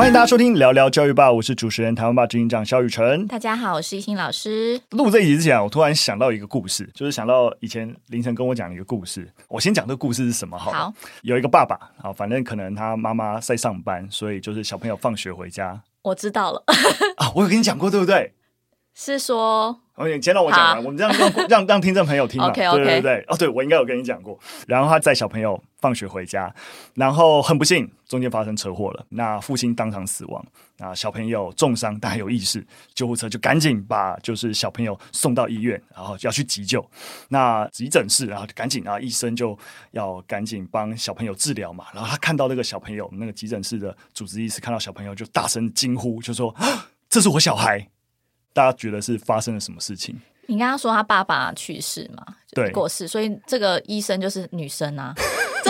[0.00, 3.26] 欢迎大家收听聊聊教育吧，我是主持人台湾吧执行长肖雨辰。
[3.26, 4.80] 大家好，我是一心老师。
[4.92, 9.30] 录这一集之前，我突然想到一个故事，就是想到以前凌晨跟我讲的一个故事。
[9.46, 10.72] 我先讲这个故事是什么好？
[10.72, 15.78] 好，有一个爸爸，好，反正可能他妈妈在上班，所以就是小朋友放学回家。
[16.00, 16.64] 我知道了
[17.18, 18.32] 啊，我有跟你讲过，对不对？
[18.96, 19.80] 是说。
[20.00, 22.48] OK，先让我讲完，我们这样让让让听众朋友听嘛。
[22.50, 24.38] OK OK，对对对，哦，对我应该有跟你讲过。
[24.66, 26.52] 然后他载小朋友放学回家，
[26.94, 29.04] 然后很不幸，中间发生车祸了。
[29.10, 30.42] 那父亲当场死亡，
[30.78, 36.82] 那小朋友重伤但还有意识，救护车就赶紧把就是小朋友送到医院，然后要去急救。
[37.28, 39.58] 那急诊室，然后赶紧啊，医生就
[39.90, 41.84] 要赶紧帮小朋友治疗嘛。
[41.92, 46.54] 然后他看到那个小朋友，那个急诊室的主治医师看到小朋友就大声惊呼，就说
[47.10, 47.86] ：“这是我小孩。”
[48.52, 50.20] 大家觉得是发生了什么事情？
[50.46, 52.26] 你刚刚说他爸爸去世嘛？
[52.52, 55.14] 对，过世，所以这个医生就是女生啊。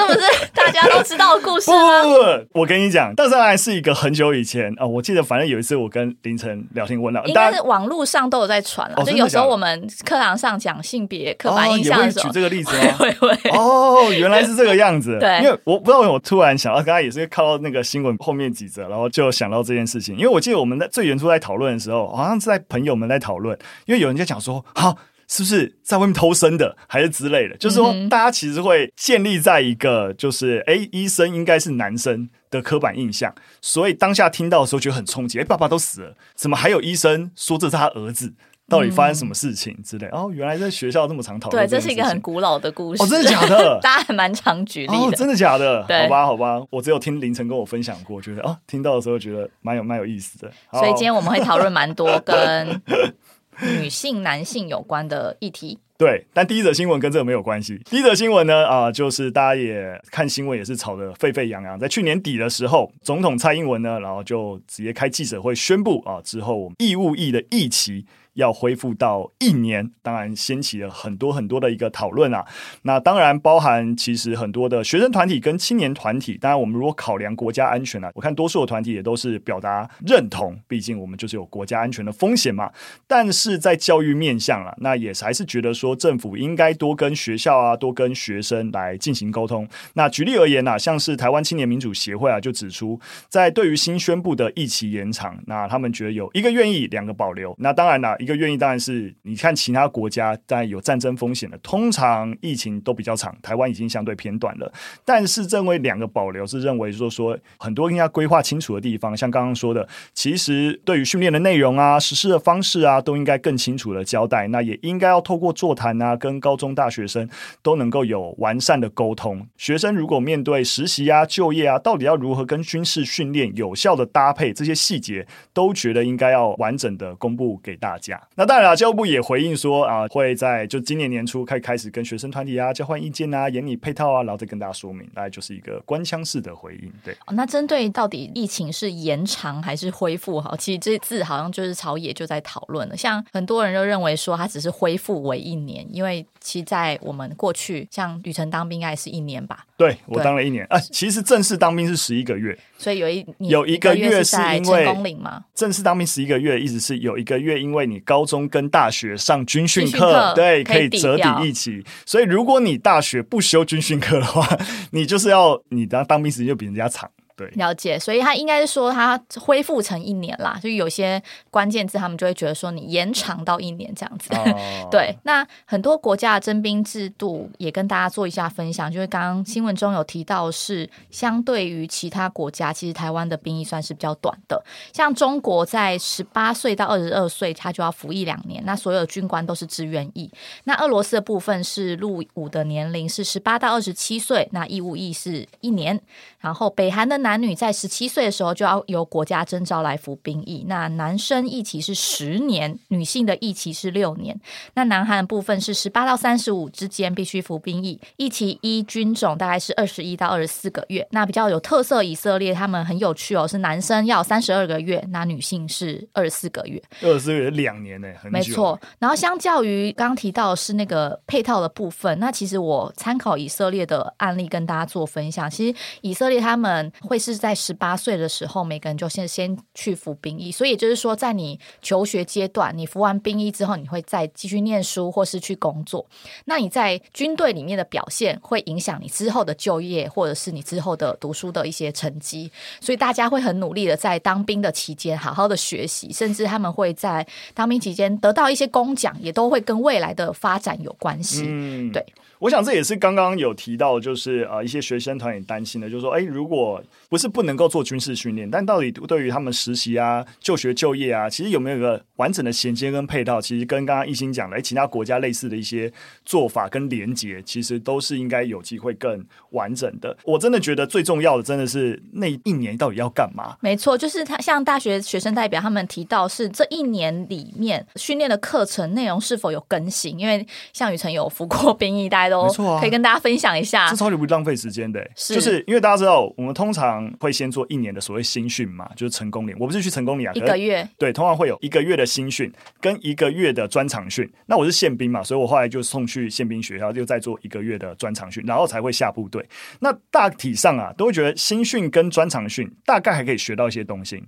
[0.01, 2.03] 这不是大家都知道的故事吗？
[2.03, 4.89] 不不不，我跟你讲，但是还是一个很久以前啊、哦。
[4.89, 9.05] 我记得，反正有一次我跟凌晨聊天问到，应该是网络上都有在传了。
[9.05, 12.71] 就有时候我们课堂上讲性别刻板印象的时候，举这个例子？
[12.99, 13.29] 会会。
[13.51, 15.19] 哦，原来是这个样子。
[15.21, 20.17] 对，因为我不知道为什么我突然想到，刚才也是看到那个新闻后面几则，然后就想到这件事情。
[20.17, 24.97] 因为我记得我们在最原初在讨论的时候，好像是在朋友们在讨论，因为有人在讲说，好。
[25.31, 27.57] 是不是在外面偷生的，还是之类的？
[27.57, 35.39] 就是说，大家其实会建立在一个就是，哎、欸，医生应该是男生的刻板印象，所以当下听到的时候觉得很冲击。
[35.39, 38.35] 哎、欸，爸爸都死了，怎么还有医生说这是他儿子？
[38.69, 40.07] 到底发生什么事情之类？
[40.09, 41.65] 哦，原来在学校这么常讨论。
[41.65, 43.03] 对，这是一个很古老的故事。
[43.03, 43.79] 哦，真的假的？
[43.83, 44.95] 大家还蛮常举例的。
[44.95, 45.85] 哦，真的假的？
[45.89, 50.51] 对，好吧，好吧，我只有听凌晨跟我分享过，觉得哦，听到的时候觉得蛮有蛮有意思的。
[50.73, 52.81] 所以今天我们会讨论蛮多跟
[53.81, 55.79] 女性、男性有关的议题。
[55.99, 57.79] 对，但第一则新闻跟这个没有关系。
[57.85, 61.79] 第一则新闻呢，啊、就是大家也看新闻，也是吵得沸沸扬扬。
[61.79, 68.07] 在去年底的时候，总统蔡英文呢，然后就直接开记者会宣布啊，之后我们义务役的役期。
[68.35, 72.45] 要恢复到一年，当然掀起了很多很多的一个讨论啊。
[72.83, 76.39] 那当然包含其实很多的学生团体跟青年团体。
[76.41, 80.59] 当然，我们如果考量国家安全呢、啊，我看多数的团体也都是表达认同。
[80.69, 82.71] 毕竟我们就是有国家安全的风险嘛。
[83.07, 89.69] 但是在教育面向啊，那也还是觉得说政府应该多跟学校啊，多跟学生来进行沟通。
[89.95, 92.99] 那举例而言呢、啊，像是台湾青年民主协会啊，就指出，
[93.29, 97.55] 在对于新宣布的役期延长，那他们觉得有一个愿意，两个保留。
[97.59, 104.73] 那当然了、一个愿意当然是你看其他国家在有战争风险的，通常疫情都比较长，台湾已经相对偏短了。
[105.05, 114.47] 但是认为两个保留是认为说说很多应该规划清楚的地方，像刚刚说的，其实对于训练的内容啊、实施的方式啊，都应该更清楚的交代。
[114.49, 117.29] 那也应该要透过座谈啊，跟高中大学生
[117.63, 119.47] 都能够有完善的沟通。
[119.57, 128.10] 学生如果面对实习啊、就业啊，到底要如何跟军事训练有效的搭配，这些细节都觉得应该要完整的公布给大家。
[128.37, 136.93] 那当然了，教育部也回应说啊，会在就今年年初开开始跟学生团体啊交换意见啊，研拟配套啊，然后再跟大家说明，大概就是一个官腔式的回应。
[137.05, 140.41] 对，那针对到底疫情是延长还是恢复？
[140.41, 142.97] 哈，其实这字好像就是朝野就在讨论了。
[142.97, 149.65] 像很多人都认为说，它只是恢复为一年，因为其实在我们过去，像旅程当兵应该是一年吧？
[149.77, 155.45] 对，我当了一年啊，其实正式当兵是十一个月，所以有一有一个月是因为成功岭嘛？
[155.55, 161.85] 正式当兵十一个月，一直是有一个月，因为你高中跟大学上军训课，对，可以折抵一起。
[162.05, 164.49] 所以如果你大学不修军训课的话，
[164.91, 167.09] 你就是要你当当兵时间就比人家长。
[167.41, 174.29] 对，了解，所以他应该是说他恢复成一年啦，就有些关键字他们就会觉得说你延长到一年这样子。
[174.35, 184.63] 哦、 对，那很多国家的征兵制度也跟大家做一下分享，就是刚刚新闻中有提到是相对于其他国家，其实台湾的兵役算是比较短的。
[184.93, 190.31] 像中国在十八岁到二十二岁，他就要服役两年，那所有的军官都是志愿役。
[190.65, 196.01] 那俄罗斯的部分是入伍的年龄是十八到二十七岁，那义务役是一年。
[196.39, 204.37] 然后北韩的男男女在十七岁的时候就要由国家征召来服兵役，那男生役期是十年，女性的役期是六年。
[204.75, 211.07] 那南韩的部分是十八到三十五之间必须服兵役，役期依军种大概是二十一到二十四个月。
[211.13, 216.83] 那比较有特色，以色列他们很有趣哦，是男生要三十二个月，那女性是二十四个月。
[217.03, 218.33] 二十四个月两年呢，很。
[218.33, 218.77] 没错。
[218.99, 225.49] 然后相较于刚刚提到的是那个配套的部分，那其实我参考以色列的案例跟大家做分享。
[225.49, 227.20] 其实以色列他们会。
[227.21, 230.51] 是在十八岁的时候，每个人就先先去服兵役。
[230.51, 236.05] 所以也就是说，在你求学阶段，你服完兵役之后，你会再继续念书或是去工作。
[236.47, 242.51] 那你在军队里面的表现，会影响你之后的就业，或者是你之后的读书的一些成绩。
[242.81, 251.45] 所以大家会很努力的在当兵的期间，好好的学习，甚至他们会在当兵期间得到一些功奖，也都会跟未来的发展有关系。
[251.47, 252.05] 嗯，对。
[252.41, 263.43] 我想这也是刚刚有提到，就是呃一些学生团也担心的，就是说，哎，如果不是不能够做军事训练，但到底对于他们实习啊、就学、就业啊，其实有没有一个完整的衔接跟配套？
[263.43, 265.93] 其实跟刚刚一心讲的，哎，其他国家类似的一些
[266.25, 270.17] 做法跟连结，其实都是应该有机会更完整的。
[270.25, 273.55] 我真的觉得最重要的，真的是那一年到底要干嘛？
[273.61, 280.19] 没错，就是他像大学学生代表他们提到，是这一年里面训练的课程内容是否有更新？
[280.19, 282.30] 因为像宇程有服过 兵役，大家。
[282.43, 289.57] 没错啊，可以跟大家分享一下，这超级不浪费时间的，是就是因为大家知道，我们通常会先做一年的所谓新训嘛，就是成功岭。
[289.59, 294.31] 我不是去成功岭啊，一个月，对，通常会有一个月的新训跟一个月的专场训。
[294.47, 299.45] 那我是宪兵嘛，所以我后来就送去宪兵学校，就再做一个月的专场训，然后才会下部队。
[299.81, 304.23] 那大体上啊，都会觉得新训跟专场训大概还可以学到一些东西。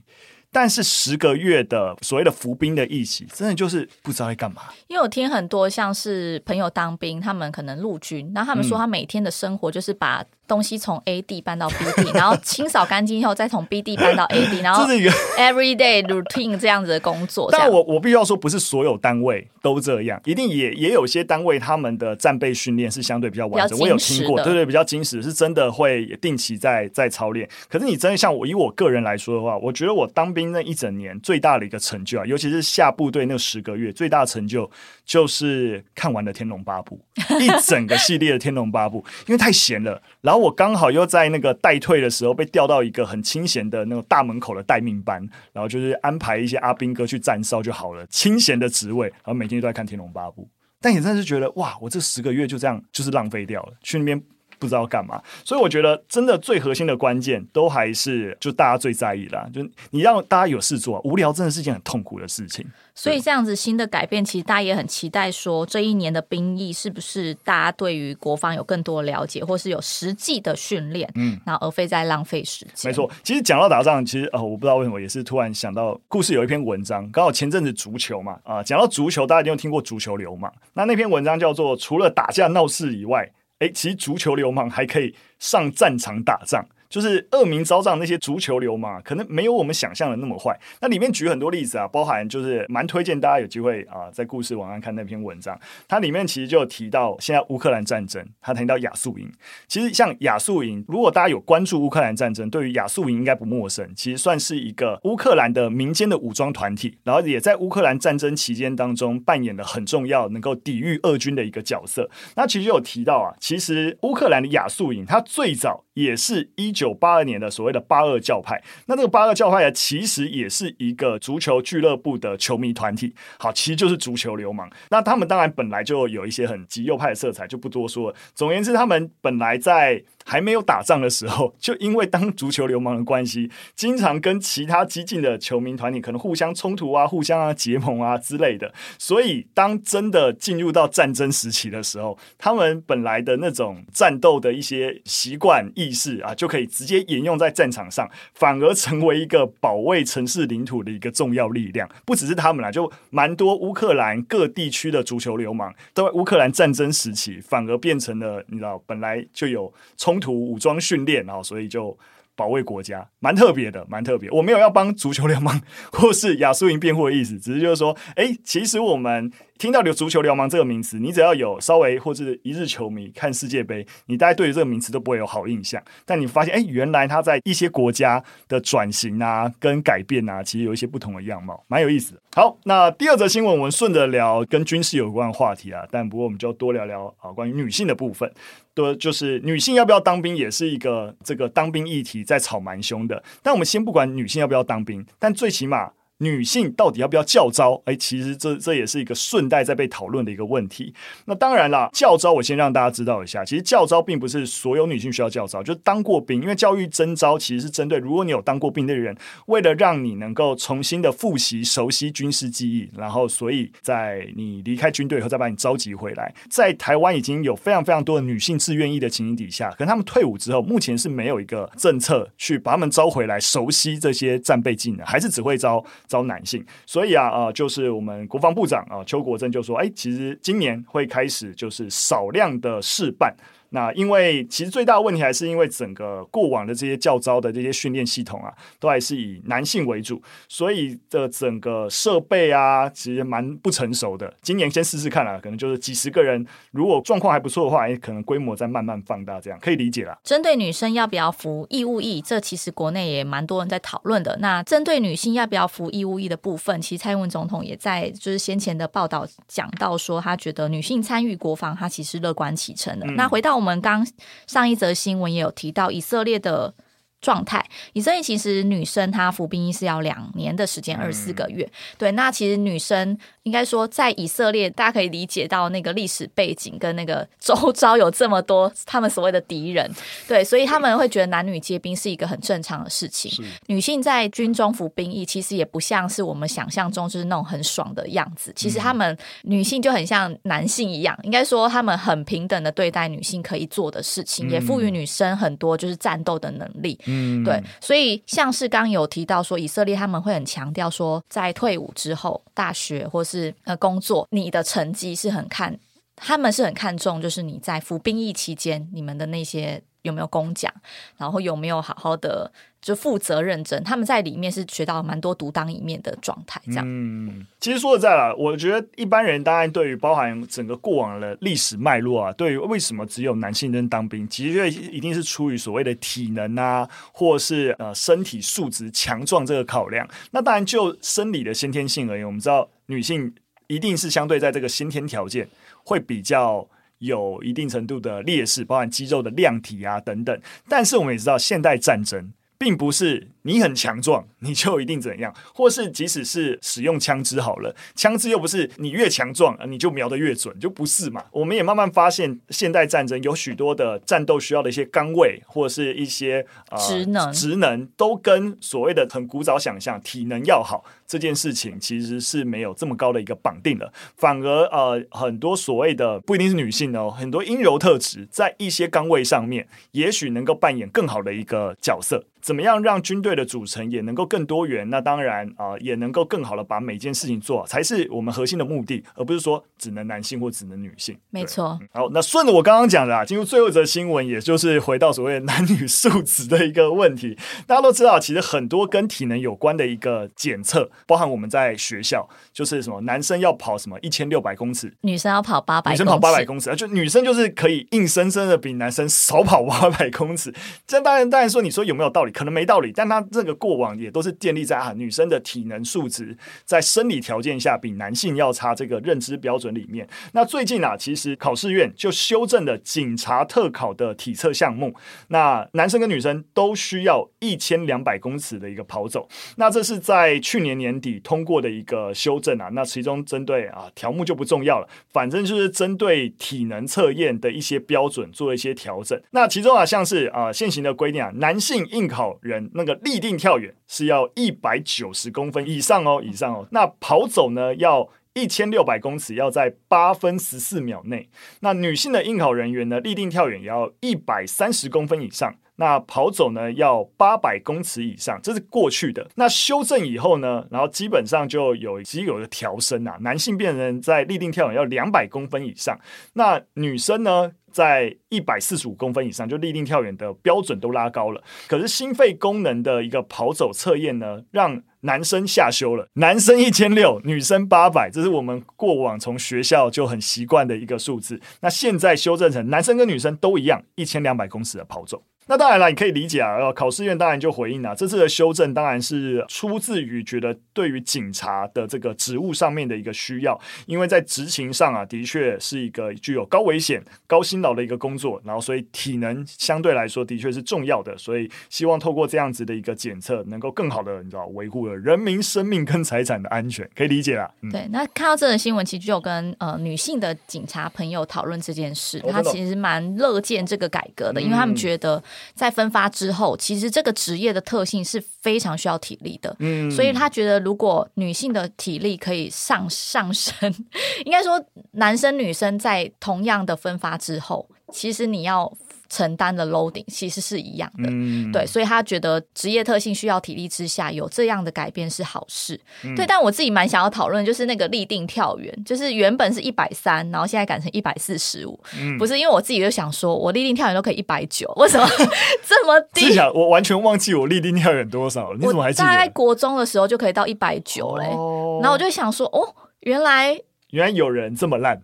[0.52, 4.62] 但是十个月的所谓的服兵的役期，真的就是不知道在干嘛。
[4.86, 15.08] 因为我听很多像是朋友当兵，他们可能陆军，然后他们说他每天的生活就是把东西从 A 地搬到 B 地，然后清扫干净以后再从 B 地搬到 A 地，然后这是
[15.38, 17.48] everyday routine 这样子的工作。
[17.52, 23.78] 但我我必须要说，不是所有单位都这样，一定也也有些单位他们的战备训练是相对比较完整。
[23.78, 27.48] 我有听过，对对，比较精实，是真的会定期在在操练。
[27.70, 34.70] 可是你真的像我以我个人来说的话，我觉得我当兵那一整年最大的一个成就啊，尤其是下部队那十个月，最大的成就
[35.06, 37.00] 就是看完了《天龙八部》
[37.40, 40.42] 一整个系列的《天龙八部》，因为太闲了，然后。
[40.42, 50.42] 我刚好又在那个待退的时候被调到一个很清闲的那种大门口的待命班，然后就是安排一些阿兵哥去站哨就好了，清闲的职位，然后每天都在看《天龙八部》，
[50.80, 54.20] 但也真是觉得哇，我这十个月就这样就是浪费掉了，去那边
[54.62, 59.60] 不知道干嘛，所以我觉得真的最核心的关键都还是就大家最在意的，就
[59.90, 62.64] 你让大家有事做，无聊真的是件很痛苦的事情。
[62.94, 72.88] 所以这样子新的改变，其实大家也很期待，说这一年的兵役是不是大家对于国防有更多了解，或是有实际的训练，嗯，然后而非在浪费时间。
[72.90, 80.52] 没错，其实讲到打仗，其实呃，我不知道为什么也是突然想到，故事有一篇文章，刚好前阵子足球嘛，啊、呃，讲到足球，大家一定有听过足球流氓。
[80.74, 83.28] 那那篇文章叫做《除了打架闹事以外，
[83.62, 86.60] 哎，其实足球流氓还可以上战场打仗》。
[86.92, 90.54] 就是恶名昭彰那些足球流氓，可能没有我们想象的那么坏。
[90.82, 95.58] 那里面举很多例子啊，包含就是蛮推荐大家有机会啊，在故事网上看那篇文章。
[95.88, 99.26] 它里面其实就有提到现在乌克兰战争，它谈到亚速营。
[99.66, 103.90] 其实像亚速营，如果大家有关注乌克兰战争，对于亚速营应该不陌生。
[103.96, 112.10] 其实算是一个乌克兰的民间的武装团体，然后也在乌克兰战争期间当中扮演了很重要能够抵御俄军的一个角色。
[112.36, 116.92] 那其实有提到啊，其实乌克兰的亚速营，它最早也是一九。
[117.02, 123.12] 八二年的所谓的八二教派，那这个八二教派啊，其实也是一个足球俱乐部的球迷团体。
[123.38, 124.70] 好，其实就是足球流氓。
[124.90, 128.16] 那他们当然本来就有一些很极右派的色彩，就不多说了。
[128.34, 130.04] 总而言之，他们本来在。
[130.24, 138.72] 还没有打仗的时候， 就因为当足球流氓的关系，经常跟其他激进的球迷团体可能互相冲突啊、互相啊结盟啊之类的。
[138.96, 151.86] 所以，当真的进入到战争时期的时候，他们本来的那种战斗的一些习惯意识啊，就可以直接沿用在战场上，反而成为一个保卫城市领土的一个重要力量。
[152.06, 160.22] 不只是他们啦，就蛮多乌克兰各地区的足球流氓，都在乌克兰战争时期，反而变成了你知道，本来就有冲。
[160.22, 161.98] 突武装训练，然后所以就
[162.36, 164.30] 保卫国家，蛮特别的，蛮特别。
[164.30, 165.60] 我没有要帮足球流氓
[165.90, 169.32] 或是亚速营辩护的意思，只是就是说，哎，其实我们。
[169.62, 175.80] 听到“流足球流氓”这个名词，你只要有稍微或是一日球迷看世界杯，你大概对于这个名词都不会有好印象。
[176.04, 182.20] 但你发现，哎，原来他在一些国家的转型啊、跟改变啊，其实有一些不同的样貌，蛮有意思的。
[182.34, 188.28] 好，那第二则新闻，我们顺着聊跟军事有关的话题啊，但不过我们就多聊聊啊，关于女性的部分，
[188.74, 193.22] 多就是女性要不要当兵，也是一个这个当兵议题在吵蛮凶的。
[193.44, 195.92] 但我们先不管女性要不要当兵，但最起码。
[196.22, 197.82] 女性到底要不要教招？
[197.84, 200.94] 哎，其实这这也是一个顺带在被讨论的一个问题。
[201.24, 216.32] 那当然啦，教招我先让大家知道一下，其实教招并不是所有女性需要教招，就当过兵，因为教育征招其实是针对如果你有当过兵的人，为了让你能够重新的复习熟悉军事记忆，然后所以在你离开军队以后再把你召集回来。
[216.48, 226.62] 在台湾已经有非常非常多的女性自愿役的情形底下，可能他们退伍之后，目前是没有一个政策去把他们招回来熟悉这些战备技能，还是只会招招男性。
[226.84, 233.34] 所以啊啊、呃，就是我们国防部长啊邱国正就说，哎，其实今年会开始就是少量的试办。
[233.72, 244.32] 那因为其实最大的问题还是因为整个过往的这些教招的这些训练系统啊，都还是以男性为主，所以的整个设备啊，其实蛮不成熟的。
[244.42, 250.18] 今年先试试看啦，可能就是几十个人，如果状况还不错的话，也可能规模再慢慢放大，这样可以理解啦。
[250.22, 254.36] 针对女生要不要服义务役，这其实国内也蛮多人在讨论的。
[254.40, 263.06] 那针对女性要不要服义务役的部分，其实蔡英文总统也在就是先前的报道讲到说，他觉得女性参与国防，他其实乐观其成的。
[263.06, 264.04] 嗯、那回到我们刚
[264.48, 266.74] 上一则新闻也有提到以色列的
[267.22, 267.64] 状态，
[267.94, 271.66] 以色列其实女生她服兵役是要两年的时间，二十四个月。
[271.96, 273.18] 对，那其实女生。
[273.44, 279.90] 应该说，在以色列，大家可以理解到那个历史背景跟那个周遭有这么多他们所谓的敌人，
[280.28, 283.32] 对，所以他们会觉得男女皆兵是一个很正常的事情。
[283.66, 288.52] 女性在军中服兵役，其实也不像是我们想象中就是那种很爽的样子。
[288.54, 296.96] 其实他们女性就很像男性一样，应该说他们很平等的对待女性可以做的事情，也赋予女生很多就是战斗的能力。
[297.12, 305.78] 嗯，对，所以像是刚有提到说，以色列他们会很强调说，在退伍之后，大学或是是呃，工作，你的成绩是很看，
[306.14, 310.72] 他们是很看重，就是你在服兵役期间，你们的那些有没有公奖，
[311.16, 316.60] 然后有没有好好的就负责认真，他们在里面是学到蛮多独当一面的状态。
[316.66, 330.08] 这样，嗯，其实说实在了，我觉得一般人当然对于包含整个过往的历史脉络啊，对于为什么只有男性能当兵，其实一定是出于所谓的体能啊，或是呃身体素质强壮这个考量。
[330.32, 332.68] 那当然就生理的先天性而言，我们知道。
[332.86, 333.32] 女性
[333.68, 335.48] 一定是相对在这个先天条件
[335.82, 336.68] 会比较
[337.02, 340.40] 有一定程度的劣势，包含肌肉的量体啊等等。
[340.68, 343.28] 但是我们也知道，现代战争并不是。
[343.42, 345.32] 你很强壮，你就一定怎样？
[345.54, 351.24] 或是即使是使用枪支好了，枪支又不是你越强壮，你就瞄得越准，就不是嘛？
[351.32, 363.92] 我们也慢慢发现，现代战争有许多的战斗需要的一些岗位，或者是一些呃职能，职能都跟所谓的很古早想象体能要好这件事情，其实是没有这么高的一个绑定的。
[364.16, 372.24] 反而呃，很多所谓的不一定是女性哦，很多阴柔特质在一些岗位上面，也许能够扮演更好的一个角色。
[372.40, 381.16] 怎么样让军队的组成也能够更多元，那当然啊、呃，也能够更好的把每件事情做好，才是我们核心的目的，而不是说只能男性或只能女性。
[381.30, 381.78] 没错。
[381.92, 387.36] 好，那顺着我刚刚讲的啊，进入最后一则新闻，也就是回到所谓男女素质的一个问题。
[387.66, 400.52] 大家都知道，其实很多跟体能有关的一个检测，包含我们在学校，就是什么男生要跑什么一千六百公尺，女生要跑八百，女生跑八百公尺，啊，就女生就是可以硬生生的比男生少跑八百公尺。
[400.86, 402.32] 这当然，当然说你说有没有道理？
[402.32, 410.08] 可能没道理，但他这个过往也都是建立在啊，女生的体能素质在生理条件下比男性要差这个认知标准里面。
[410.32, 414.94] 那最近啊，其实考试院就修正了警察特考的体测项目，
[415.28, 419.28] 那男生跟女生都需要一千两百公尺的一个跑走。
[419.56, 422.68] 那这是在去年年底通过的一个修正啊。
[422.72, 429.20] 那其中针对啊条目就不重要了，反正就是针对体能测验的一些标准做一些调整。
[429.30, 436.66] 那其中啊，像是啊现行的规定啊，男性应考人那个立立定跳远是要一百九十公分以上哦，以上哦。
[436.70, 441.28] 那跑走呢，要一千六百公尺，要在八分十四秒内。
[441.60, 445.54] 那女性的应考人员呢，立定跳远也要一百三十公分以上。
[445.76, 448.40] 那跑走呢，要八百公尺以上。
[448.42, 449.28] 这是过去的。
[449.34, 455.98] 那修正以后呢，然后基本上就有其实有一个调升啊，男性变成在立定跳远要两百公分以上。
[456.32, 457.52] 那女生呢？
[457.72, 461.42] 在一百四十五公分以上，就立定跳远的标准都拉高了。
[461.66, 471.40] 可是心肺功能的一个跑走测验呢，让男生下修了，男生一千六，女生八百，这是我们过往从学校就很习惯的一个数字。
[471.60, 475.24] 那现在修正成男生跟女生都一样，一千两百公尺的跑走。
[475.46, 476.72] 那当然了，你可以理解啊。
[476.72, 497.50] 考试院当然就回应了，这次的修正当然是出自于觉得对于警察的这个职务上面的一个需要，因为在执勤上啊，的确是一个具有高危险、高辛劳的一个工作，然后所以体能相对来说的确是重要的，所以希望透过这样子的一个检测，能够更好的你知道维护了人民生命跟财产的安全，可以理解啦。
[497.62, 505.22] 嗯、对，那看到这个新闻，其实就有跟呃女性的警察朋友讨论这件事，他其实蛮乐见这个改革的，因为他们觉得。
[505.54, 513.74] 在分发之后，其实这个职业的特性是非常需要体力的，嗯，所以他觉得如果女性的体力可以上上升，
[514.24, 514.62] 应该说
[514.92, 518.72] 男生女生在同样的分发之后，其实你要。
[519.12, 526.24] 承担的 loading 其实是一样的，嗯、对，所以他觉得职业特性需要体力之下有这样的改变是好事，嗯、对。
[526.26, 531.78] 但我自己蛮想要讨论，就是那个立定跳远，就是原本是一百三，然后现在改成一百四十五，
[532.18, 535.06] 不是因为我自己就想说，我立定跳远都可以一百九，为什么
[535.68, 536.38] 这么低？
[536.54, 539.04] 我完全忘记我立定跳远多少了，你怎么还记得？
[539.04, 543.60] 大概国中的时候就可以到一百九嘞，哦、然后我就想说，哦，原来。
[543.92, 544.98] 原来有人这么烂，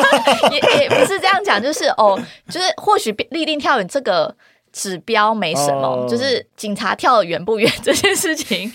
[0.50, 2.18] 也也不是这样讲，就是哦，
[2.48, 4.34] 就是或许立定跳远这个
[4.72, 8.72] 指标没什么，哦、就是警察跳的远不远这件事情，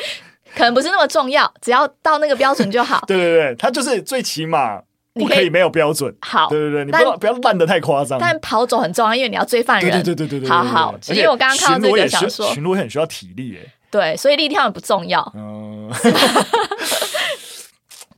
[0.55, 3.03] 可能不是那么重要，只要到那个标准就好。
[3.07, 4.79] 对对对，他就是最起码
[5.15, 6.15] 不可以没有标准。
[6.21, 8.19] 好，对对对，你不要但不要烂的太夸张。
[8.19, 9.89] 但跑走很重要，因为你要追犯人。
[9.89, 10.93] 对对对对对对，好好。
[11.01, 13.71] 其实我刚刚看到这个想说，巡逻很需要体力诶。
[13.89, 15.31] 对，所以立定跳远不重要。
[15.35, 15.89] 嗯。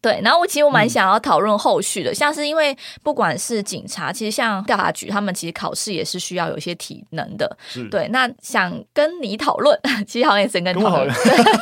[0.07, 2.73] 对，然后我其实我蛮想要讨论后续的，嗯、像是因为
[3.03, 7.57] 不管是警察，其实像调查局，他们其实考试也是需要有一些体能的。
[7.67, 11.13] 是对，那想跟你讨论， 其实好像也是跟你讨论，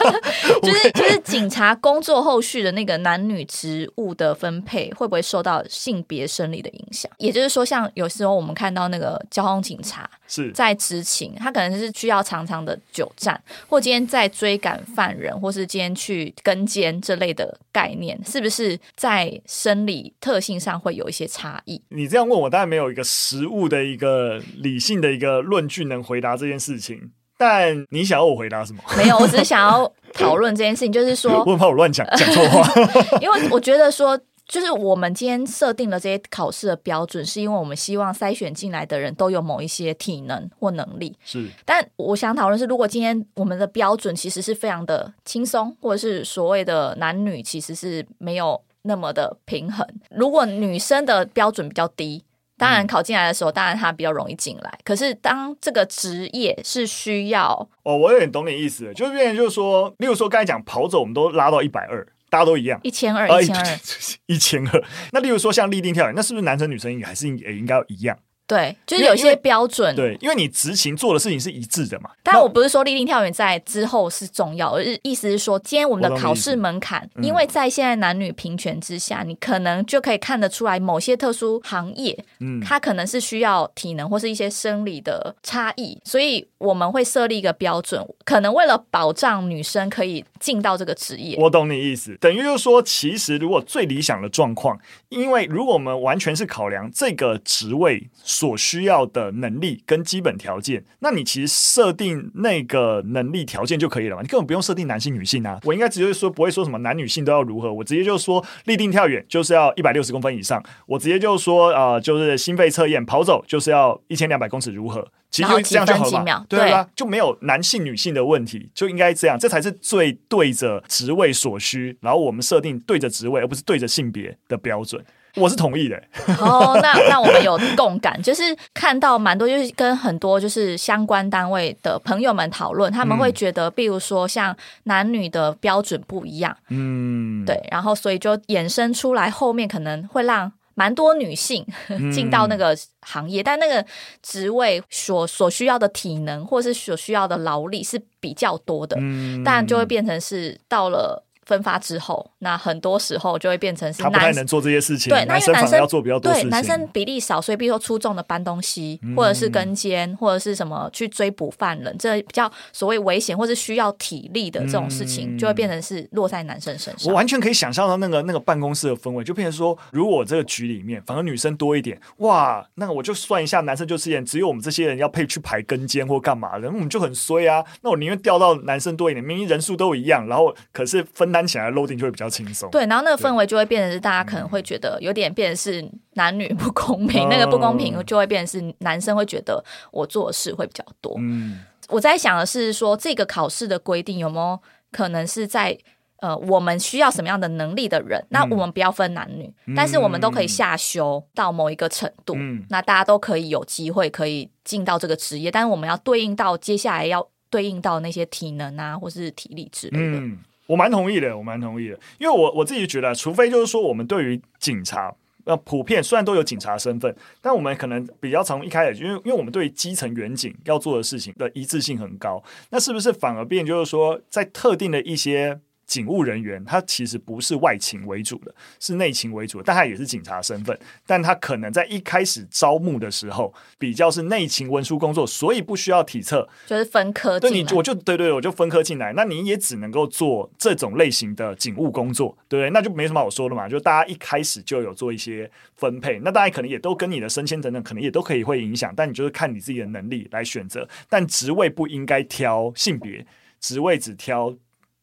[0.62, 7.12] 就是就是警察工作后续的那个男女职务的分配，会不会受到性别生理的影响？
[7.18, 18.20] 也就是说，像有时候我们看到那个交通警察是在执勤，他可能是需要常常的久站，或今天在追赶犯人，或是今天去跟监这类的概念。
[18.36, 21.82] 是不是在生理特性上会有一些差异？
[21.88, 27.12] 你这样问我，当然没有一个实物的一个理性的一个论据能回答这件事情。
[27.38, 28.84] 但你想要我回答什么？
[28.98, 32.70] 没有，我只是想要 讨论这件事情，就是说，我很怕我乱讲讲错话，
[33.24, 34.20] 因为我觉得说。
[34.48, 41.18] 就是我们今天设定了这些考试的标准，是因为我们希望筛选进来的人都有某一些体能或能力。
[41.24, 49.86] 是，但我想讨论是，如果今天我们的标准其实是非常的轻松，或者是所谓的男女其实是没有那么的平衡。
[50.12, 52.24] 如果女生的标准比较低，
[52.58, 54.70] 当然考进来的时候，当然她比较容易进来。
[54.70, 57.68] 嗯、可是当这个职业是需要……
[57.84, 62.08] 哦，我有点懂你意思，就是变成就是说，例如说刚才讲跑走，我们都拉到一百二。
[62.36, 63.80] 大家都一样，一千二，一千二，
[64.28, 64.84] 一千二。
[65.14, 68.20] 那例如说像立定跳远，那是不是男生女生应该还是也应该一样？
[68.48, 69.96] 对，就是有些标准。
[69.96, 72.12] 对，因为你执行做的事情是一致的嘛。
[72.22, 91.36] 但我不是说立定跳远在之后是重要，而是意思是说，今天我们的考试门槛，因为在现在男女平权之下，你可能就可以看得出来，某些特殊行业，嗯，它可能是需要体能或是一些生理的差异，所以我们会设立一个标准，可能为了保障女生可以进到这个职业。
[91.40, 94.80] 我懂你意思，等于就是说，其实如果最理想的状况，
[95.10, 98.08] 因为如果我们完全是考量这个职位。
[98.36, 104.22] 所需要的能力跟基本条件，那你其实设定那个能力条件就可以了嘛？
[104.22, 105.58] 你根本不用设定男性女性啊。
[105.64, 115.08] 我应该直接说不会说什么男女性都要如何，我直接就说立定跳远就是要一百六十公分以上，我直接就说呃，就是心肺测验跑走就是要一千两百公尺如何？
[115.32, 116.88] 其实就这样就好嘛，对吧？
[116.96, 125.04] 就没有男性女性的问题，就应该这样，这才是最对着职位所需，然后我们设定对着职位而不是对着性别的标准。
[125.36, 126.02] 我是同意的。
[126.40, 128.44] 哦，那那我们有共感，就是
[128.74, 141.66] 看到蛮多，就是跟很多就是相关单位的朋友们讨论，他们会觉得，比如说像男女的标准不一样，嗯，对，然后所以就衍生出来，后面可能会让蛮多女性
[142.14, 143.86] 进到那个行业，嗯、但那个
[144.22, 151.22] 职位所所需要的体能或是所需要的劳力是比较多的，嗯，但就会变成是到了。
[151.46, 155.10] 分发之后，那很多时候就会变成是男他不太能做这些事情。
[155.10, 167.12] 对，那因为男生要做比较多事情，对男生比例少，所以比如说出众的搬东西，嗯、或者是跟监，或者是什么去追捕犯人，这比较所谓危险或是需要体力的这种事情，嗯、就会变成是落在男生身上。
[167.12, 177.64] 我完全可以想象到那个那个办公室的氛围，就变成说，如果这个局里面反而女生多一点，哇，那我就算一下，男生就是演，只有我们这些人要配去排跟监或干嘛的，那我们就很衰啊。
[177.84, 181.35] 那我宁愿调到男生多一点，明明人数都一样，然后可是分。
[181.36, 182.70] 担起来 loading 就会比较轻松。
[182.72, 191.16] 对，然后那个氛围就会变成是大家可能会觉得有点变成是男女不公平，嗯、那个不公平就会变成是男生会觉得我做的事会比较多。
[191.20, 194.58] 嗯，我在想的是说，这个考试的规定有没有
[194.92, 195.78] 可能是在。
[196.22, 198.26] 呃，我们需要什么样的能力的人？
[198.30, 202.34] 那我们不要分男女，嗯、但是我们都可以下修到某一个程度。
[202.38, 210.18] 嗯、那大家都可以有机会可以进到这个职业，但是我们要对应到接下来要对应到那些体能啊，或是体力之类的。
[210.18, 215.14] 嗯，我蛮同意的，我蛮同意的，因为我我自己觉得，除非就是说，我们对于警察，
[215.46, 237.40] 那，普遍虽然都有警察身份，但我们可能比较从一开始，因为因为我们对基层远景要做的事情的一致性很高，那是不是反而变就是说，在特定的一些警务人员，他其实不是外勤为主的，是内勤为主的，但他也是警察身份，但他可能在一开始招募的时候，比较是内勤文书工作，所以不需要体测，就是分科。
[237.40, 242.70] 对，你我就对对，我就分科进来，那你也只能够做这种类型的警务工作，对不对？
[242.72, 253.26] 那就没什么好说的嘛，就大家一开始就有做一些分配，那大家可能也都跟你的升迁等等，可能也都可以会影响，但你就是看你自己的能力来选择，但职位不应该挑性别，
[253.60, 254.56] 职位只挑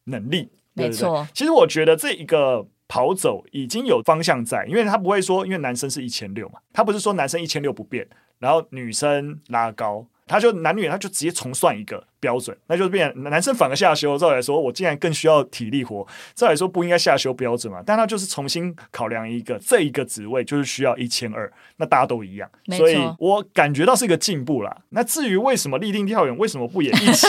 [0.05, 0.49] 能力。
[0.73, 8.07] 没错，其实我觉得这一个跑走已经有方向在，因为他不会说，因为男生是一千六嘛，他不是说男生一千六不变，
[8.39, 10.07] 然后女生拉高。
[10.27, 14.17] 他就男女，他就直接重算一个标准，那就是变男生反而下修。
[14.17, 17.81] 照理来说，我竟然更需要体力活，照理来说不应该下修标准嘛？
[17.85, 24.75] 但他就是重新考量一个这一个职位就是需要一千二，那大家都一样，所以我感觉到是一个进步啦。
[24.89, 27.27] 那至于为什么立定跳远，为什么不也一起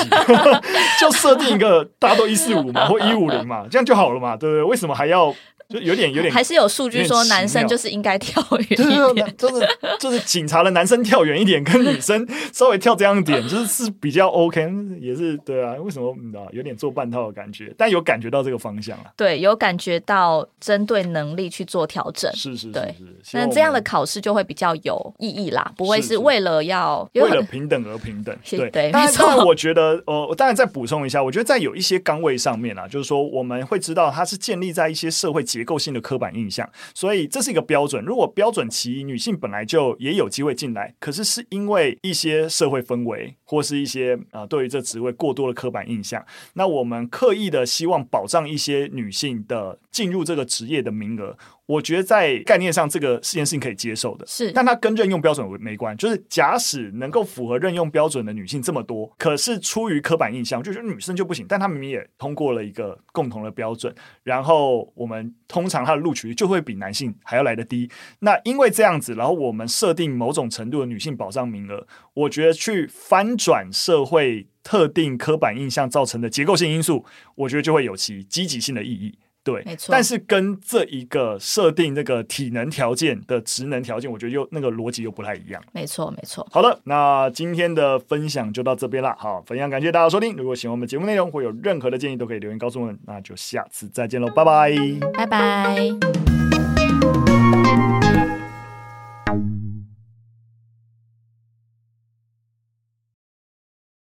[1.00, 4.37] 就设定一个大家都一四五嘛，或一五零嘛，这样就好了嘛？
[4.37, 4.62] 对不对？
[4.62, 5.35] 为什么还要？
[5.68, 9.68] 就有点有点，还是有数据说男生就是应该跳远一点，就是就是
[10.00, 14.68] 就是警察的男生跳远一点，跟女生稍微跳这样点，就是是比较 OK，
[15.00, 15.74] 也是对啊。
[15.74, 17.72] 为什么你知道有点做半套的感觉？
[17.79, 19.05] 但有感觉到这个方向啊。
[19.16, 22.31] 对，有感觉到针对能力去做调整。
[22.35, 22.94] 是是是，对。
[23.33, 28.37] 那这样的考试就会比较有意义啦，不会是为了要为了平等而平等。
[28.50, 29.44] 对对，没错。
[29.46, 35.44] 我觉得呃，我当然再补充一下，我觉得在有一些岗位上面啊，就是说我们会知道它是建立在一些社会。
[35.55, 38.05] 结构性的刻板印象，所以这是一个标准。
[38.05, 51.38] 如果标准其一，女性本来就也有机会进来，可是是因为一些社会氛围或是一些啊、对于这职位过多的刻板印象，那我们刻意的希望保障一些女性的进入这个职业的名额。
[51.66, 55.96] 我觉得在概念上，这个这件事情可以接受的，是，但它跟任用标准没关。
[55.96, 61.46] 就是假使能够符合任用标准的女性这么多，可是出于刻板印象，就是女生就不行。
[61.48, 67.88] 但她明明也通过了一个共同的标准，然后我们通常她的录取率就会比男性还要来得低。
[68.18, 79.18] 那因为这样子，然后我们设定某种程度的女性保障名额，我觉得去翻转社会特定刻板印象造成的结构性因素，我觉得就会有其积极性的意义。
[79.44, 79.92] 对，没错。
[79.92, 85.62] 但是跟这一个设定那个体能条件的职能条件，我觉得又那个逻辑又不太一样。
[85.72, 86.46] 没错，没错。
[86.50, 89.14] 好的，那今天的分享就到这边了。
[89.18, 90.35] 好，非常感谢大家收听。
[90.35, 92.98] 如果喜欢我们节目内容，或有任何的建议，都可以留言告诉我们。
[93.07, 94.74] 那就下次再见喽，拜拜，
[95.12, 96.43] 拜拜。